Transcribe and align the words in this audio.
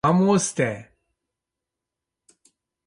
Mamoste 0.03 0.71